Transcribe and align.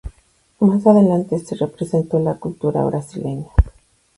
Más 0.61 0.87
adelante 0.87 1.37
se 1.37 1.55
representó 1.55 2.17
la 2.17 2.33
cultura 2.39 2.83
brasileña. 2.85 3.49